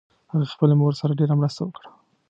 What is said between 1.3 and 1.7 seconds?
مرسته